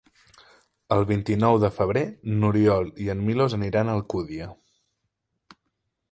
[0.93, 2.01] El vint-i-nou de febrer
[2.39, 4.49] n'Oriol i en Milos aniran a Alcúdia.